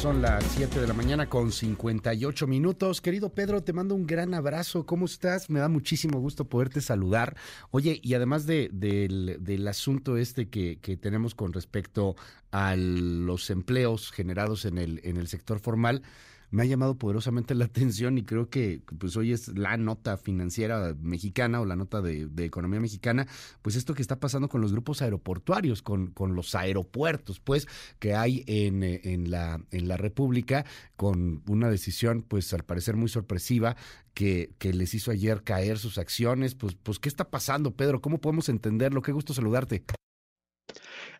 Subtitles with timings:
[0.00, 3.00] Son las 7 de la mañana con 58 minutos.
[3.00, 4.86] Querido Pedro, te mando un gran abrazo.
[4.86, 5.50] ¿Cómo estás?
[5.50, 7.36] Me da muchísimo gusto poderte saludar.
[7.72, 12.14] Oye, y además de, del, asunto este que, que, tenemos con respecto
[12.52, 16.02] a los empleos generados en el, en el sector formal,
[16.50, 20.94] me ha llamado poderosamente la atención y creo que pues hoy es la nota financiera
[21.00, 23.26] mexicana o la nota de, economía mexicana,
[23.62, 27.66] pues esto que está pasando con los grupos aeroportuarios, con, con los aeropuertos, pues,
[27.98, 30.64] que hay en, en, la, en la República,
[30.96, 33.76] con una decisión, pues, al parecer muy sorpresiva,
[34.14, 36.54] que, que les hizo ayer caer sus acciones.
[36.54, 38.00] Pues, pues, ¿qué está pasando, Pedro?
[38.00, 39.02] ¿Cómo podemos entenderlo?
[39.02, 39.84] Qué gusto saludarte.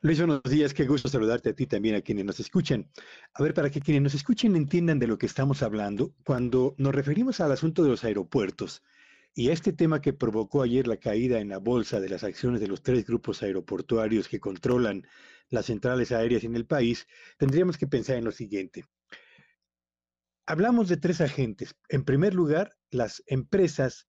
[0.00, 2.88] Luis, buenos días, qué gusto saludarte a ti también, a quienes nos escuchan.
[3.34, 6.94] A ver, para que quienes nos escuchen entiendan de lo que estamos hablando, cuando nos
[6.94, 8.84] referimos al asunto de los aeropuertos
[9.34, 12.60] y a este tema que provocó ayer la caída en la bolsa de las acciones
[12.60, 15.04] de los tres grupos aeroportuarios que controlan
[15.48, 18.84] las centrales aéreas en el país, tendríamos que pensar en lo siguiente.
[20.46, 21.74] Hablamos de tres agentes.
[21.88, 24.06] En primer lugar, las empresas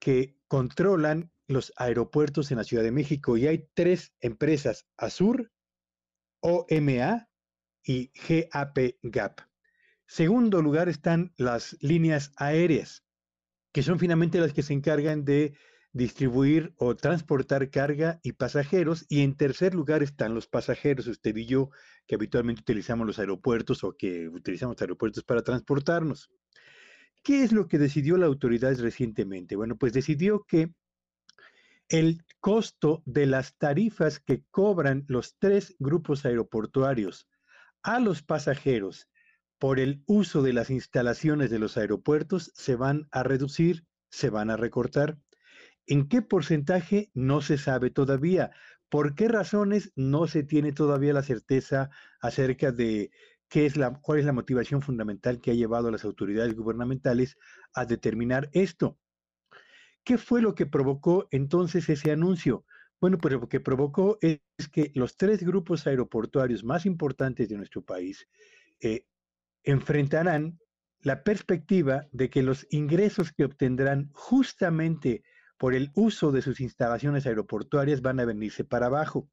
[0.00, 5.50] que controlan los aeropuertos en la Ciudad de México y hay tres empresas, Azur,
[6.40, 7.28] OMA
[7.82, 9.40] y GAP GAP.
[10.06, 13.04] Segundo lugar están las líneas aéreas,
[13.72, 15.54] que son finalmente las que se encargan de
[15.92, 19.06] distribuir o transportar carga y pasajeros.
[19.08, 21.70] Y en tercer lugar están los pasajeros, usted y yo,
[22.06, 26.30] que habitualmente utilizamos los aeropuertos o que utilizamos aeropuertos para transportarnos.
[27.22, 29.56] ¿Qué es lo que decidió la autoridad recientemente?
[29.56, 30.72] Bueno, pues decidió que
[31.88, 37.28] el costo de las tarifas que cobran los tres grupos aeroportuarios
[37.82, 39.08] a los pasajeros
[39.58, 44.50] por el uso de las instalaciones de los aeropuertos se van a reducir, se van
[44.50, 45.18] a recortar.
[45.86, 47.10] ¿En qué porcentaje?
[47.14, 48.52] No se sabe todavía.
[48.88, 49.92] ¿Por qué razones?
[49.96, 53.10] No se tiene todavía la certeza acerca de
[53.48, 57.36] qué es la, cuál es la motivación fundamental que ha llevado a las autoridades gubernamentales
[57.74, 58.98] a determinar esto.
[60.08, 62.64] ¿Qué fue lo que provocó entonces ese anuncio?
[62.98, 64.40] Bueno, pues lo que provocó es
[64.72, 68.26] que los tres grupos aeroportuarios más importantes de nuestro país
[68.80, 69.04] eh,
[69.64, 70.60] enfrentarán
[71.02, 75.24] la perspectiva de que los ingresos que obtendrán justamente
[75.58, 79.28] por el uso de sus instalaciones aeroportuarias van a venirse para abajo.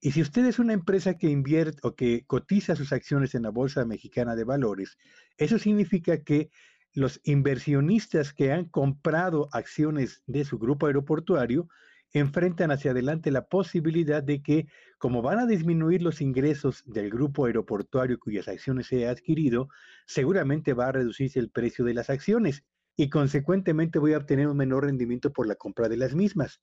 [0.00, 3.50] Y si usted es una empresa que invierte o que cotiza sus acciones en la
[3.50, 4.96] Bolsa Mexicana de Valores,
[5.36, 6.50] eso significa que
[6.96, 11.68] los inversionistas que han comprado acciones de su grupo aeroportuario
[12.12, 17.44] enfrentan hacia adelante la posibilidad de que, como van a disminuir los ingresos del grupo
[17.44, 19.68] aeroportuario cuyas acciones se ha adquirido,
[20.06, 22.64] seguramente va a reducirse el precio de las acciones
[22.96, 26.62] y consecuentemente voy a obtener un menor rendimiento por la compra de las mismas.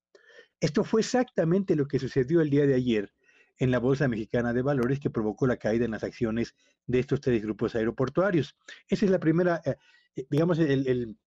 [0.60, 3.14] Esto fue exactamente lo que sucedió el día de ayer
[3.58, 6.56] en la Bolsa Mexicana de Valores que provocó la caída en las acciones
[6.88, 8.58] de estos tres grupos aeroportuarios.
[8.88, 9.62] Esa es la primera,
[10.16, 11.18] eh, digamos, el,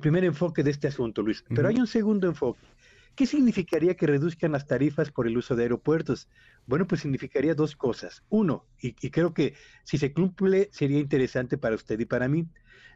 [0.00, 1.44] primer enfoque de este asunto, Luis.
[1.48, 2.60] Pero hay un segundo enfoque.
[3.14, 6.28] ¿Qué significaría que reduzcan las tarifas por el uso de aeropuertos?
[6.66, 8.24] Bueno, pues significaría dos cosas.
[8.28, 9.54] Uno, y, creo que
[9.84, 12.48] si se cumple sería interesante para usted y para mí,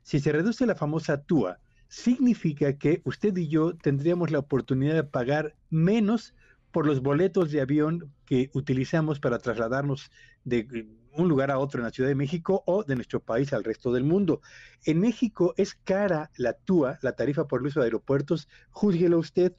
[0.02, 5.04] si se reduce la famosa TUA, significa que usted y yo tendríamos la oportunidad de
[5.04, 6.34] pagar menos
[6.72, 10.10] por los boletos de avión que utilizamos para trasladarnos
[10.44, 13.64] de un lugar a otro en la Ciudad de México o de nuestro país al
[13.64, 14.40] resto del mundo.
[14.84, 19.54] En México es cara la TUA, la tarifa por el uso de aeropuertos, júzguelo usted.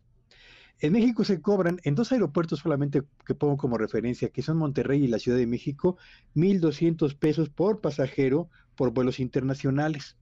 [0.80, 5.04] En México se cobran en dos aeropuertos solamente que pongo como referencia, que son Monterrey
[5.04, 5.98] y la Ciudad de México,
[6.36, 10.16] 1.200 pesos por pasajero por vuelos internacionales.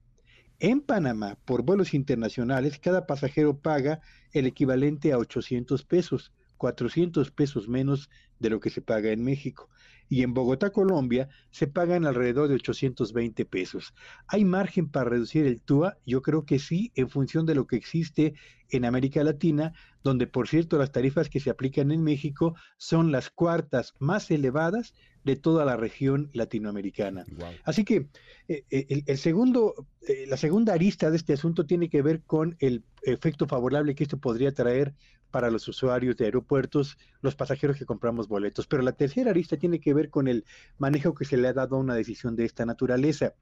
[0.58, 4.00] En Panamá, por vuelos internacionales, cada pasajero paga
[4.32, 9.70] el equivalente a 800 pesos, 400 pesos menos de lo que se paga en México
[10.08, 13.94] y en Bogotá, Colombia, se pagan alrededor de 820 pesos.
[14.26, 15.98] ¿Hay margen para reducir el TUA?
[16.06, 18.34] Yo creo que sí, en función de lo que existe
[18.70, 19.72] en América Latina,
[20.02, 24.94] donde por cierto las tarifas que se aplican en México son las cuartas más elevadas
[25.28, 27.26] de toda la región latinoamericana.
[27.64, 28.08] Así que
[28.48, 29.74] eh, eh, el, segundo,
[30.06, 34.04] eh, la segunda arista de este asunto tiene que ver con el efecto favorable que
[34.04, 34.94] esto podría traer
[35.30, 38.66] para los usuarios de aeropuertos, los pasajeros que compramos boletos.
[38.66, 40.46] Pero la tercera arista tiene que ver con el
[40.78, 43.34] manejo que se le ha dado a una decisión de esta naturaleza.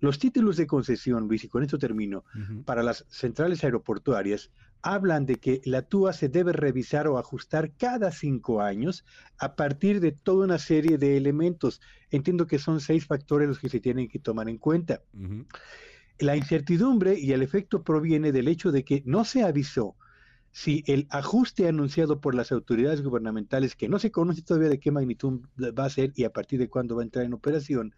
[0.00, 2.24] Los títulos de concesión, Luis, y con esto termino,
[2.64, 4.50] para las centrales aeroportuarias
[4.82, 9.04] hablan de que la TUA se debe revisar o ajustar cada cinco años
[9.38, 11.80] a partir de toda una serie de elementos.
[12.10, 15.02] Entiendo que son seis factores los que se tienen que tomar en cuenta.
[16.18, 19.96] La incertidumbre y el efecto proviene del hecho de que no se avisó
[20.50, 24.90] si el ajuste anunciado por las autoridades gubernamentales, que no se conoce todavía de qué
[24.90, 27.94] magnitud va a ser y a partir de cuándo va a entrar en operación,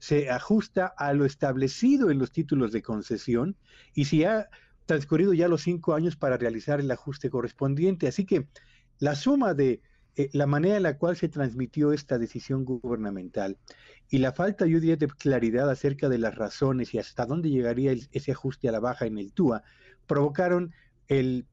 [0.00, 3.56] se ajusta a lo establecido en los títulos de concesión
[3.94, 4.48] y si ha
[4.86, 8.08] transcurrido ya los cinco años para realizar el ajuste correspondiente.
[8.08, 8.48] Así que
[8.98, 9.82] la suma de
[10.16, 13.58] eh, la manera en la cual se transmitió esta decisión gubernamental
[14.08, 17.94] y la falta, yo diría, de claridad acerca de las razones y hasta dónde llegaría
[18.10, 19.62] ese ajuste a la baja en el TUA,
[20.06, 20.72] provocaron
[21.08, 21.46] el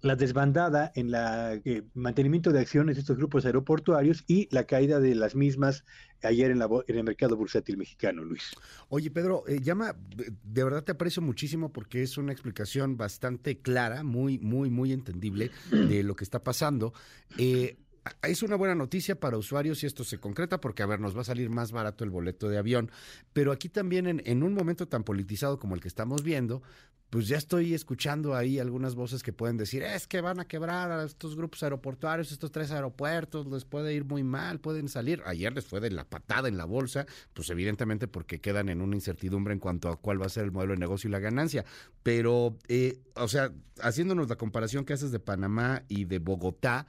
[0.00, 5.00] la desbandada en el eh, mantenimiento de acciones de estos grupos aeroportuarios y la caída
[5.00, 5.84] de las mismas
[6.22, 8.50] ayer en, la, en el mercado bursátil mexicano, Luis.
[8.88, 14.02] Oye, Pedro, eh, llama, de verdad te aprecio muchísimo porque es una explicación bastante clara,
[14.02, 16.92] muy, muy, muy entendible de lo que está pasando.
[17.36, 17.76] Eh,
[18.22, 21.22] es una buena noticia para usuarios si esto se concreta, porque, a ver, nos va
[21.22, 22.90] a salir más barato el boleto de avión.
[23.32, 26.62] Pero aquí también, en, en, un momento tan politizado como el que estamos viendo,
[27.10, 30.90] pues ya estoy escuchando ahí algunas voces que pueden decir, es que van a quebrar
[30.90, 35.22] a estos grupos aeroportuarios, estos tres aeropuertos, les puede ir muy mal, pueden salir.
[35.24, 38.94] Ayer les fue de la patada en la bolsa, pues evidentemente porque quedan en una
[38.94, 41.64] incertidumbre en cuanto a cuál va a ser el modelo de negocio y la ganancia.
[42.02, 46.86] Pero, eh, o sea, haciéndonos la comparación que haces de Panamá y de Bogotá,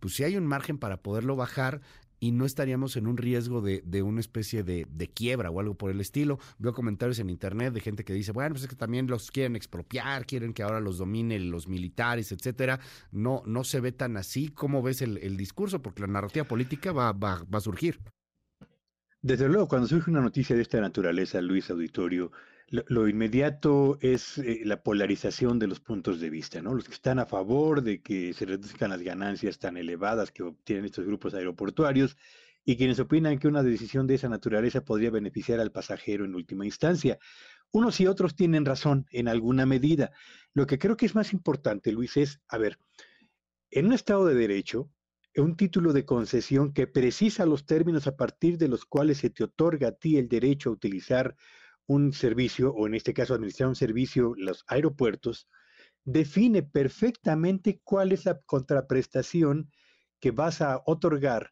[0.00, 1.80] pues si hay un margen para poderlo bajar
[2.20, 5.90] y no estaríamos en un riesgo de, de una especie de, quiebra o algo por
[5.90, 6.38] el estilo.
[6.58, 9.56] Veo comentarios en internet de gente que dice, bueno, pues es que también los quieren
[9.56, 12.78] expropiar, quieren que ahora los dominen los militares, etcétera.
[13.10, 14.50] No, no se ve tan así.
[14.50, 15.80] ¿Cómo ves el, el discurso?
[15.80, 17.98] Porque la narrativa política va, va, va a surgir.
[19.22, 22.32] Desde luego, cuando surge una noticia de esta naturaleza, Luis Auditorio,
[22.70, 26.72] lo, inmediato es eh, la polarización de los puntos de vista, ¿no?
[26.72, 30.84] Los que están a favor de que se reduzcan las ganancias tan elevadas que obtienen
[30.84, 32.16] estos grupos aeroportuarios
[32.64, 36.64] y quienes opinan que una decisión de esa naturaleza podría beneficiar al pasajero en última
[36.64, 37.18] instancia.
[37.72, 40.12] Unos y otros tienen razón en alguna medida.
[40.54, 42.78] Lo que creo que es más importante, Luis, es, a ver,
[43.72, 44.88] en un Estado de Derecho,
[45.36, 49.44] un título de concesión que precisa los términos a partir de los cuales se te
[49.44, 51.36] otorga a ti el derecho a utilizar
[51.90, 55.48] un servicio, o en este caso administrar un servicio, los aeropuertos,
[56.04, 59.72] define perfectamente cuál es la contraprestación
[60.20, 61.50] que vas a otorgar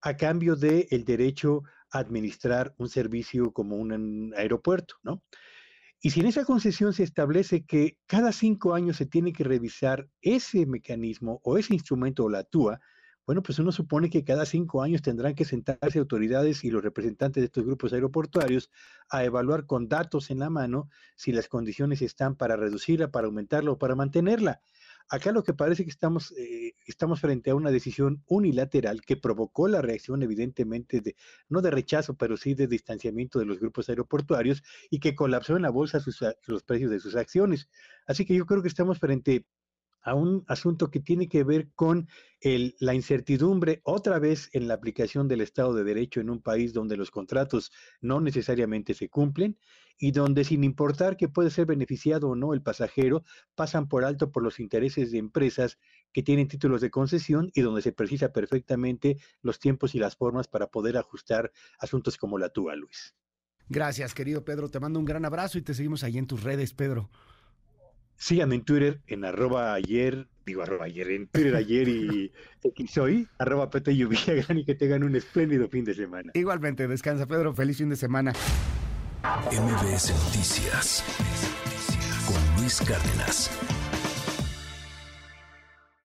[0.00, 5.22] a cambio del el derecho a administrar un servicio como un aeropuerto, ¿no?
[6.00, 10.08] Y si en esa concesión se establece que cada cinco años se tiene que revisar
[10.22, 12.80] ese mecanismo o ese instrumento o la TUA,
[13.26, 17.40] bueno, pues uno supone que cada cinco años tendrán que sentarse autoridades y los representantes
[17.40, 18.70] de estos grupos aeroportuarios
[19.08, 23.72] a evaluar con datos en la mano si las condiciones están para reducirla, para aumentarla
[23.72, 24.60] o para mantenerla.
[25.08, 29.68] Acá lo que parece que estamos, eh, estamos frente a una decisión unilateral que provocó
[29.68, 31.14] la reacción evidentemente de,
[31.48, 35.62] no de rechazo, pero sí de distanciamiento de los grupos aeroportuarios y que colapsó en
[35.62, 36.02] la bolsa
[36.46, 37.68] los precios de sus acciones.
[38.06, 39.46] Así que yo creo que estamos frente
[40.04, 42.08] a un asunto que tiene que ver con
[42.40, 46.72] el, la incertidumbre otra vez en la aplicación del Estado de Derecho en un país
[46.72, 49.58] donde los contratos no necesariamente se cumplen
[49.98, 53.24] y donde sin importar que puede ser beneficiado o no el pasajero,
[53.54, 55.78] pasan por alto por los intereses de empresas
[56.12, 60.48] que tienen títulos de concesión y donde se precisa perfectamente los tiempos y las formas
[60.48, 63.14] para poder ajustar asuntos como la tuya, Luis.
[63.68, 64.68] Gracias, querido Pedro.
[64.68, 67.10] Te mando un gran abrazo y te seguimos ahí en tus redes, Pedro.
[68.16, 73.28] Síganme en Twitter en arroba ayer, digo arroba ayer, en Twitter ayer y X hoy,
[73.38, 76.32] arroba Petello Villagrán y que tengan un espléndido fin de semana.
[76.34, 78.32] Igualmente, descansa Pedro, feliz fin de semana.
[79.50, 81.04] MBS Noticias
[82.26, 83.50] con Luis Cárdenas.